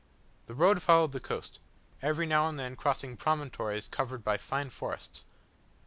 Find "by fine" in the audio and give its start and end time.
4.23-4.71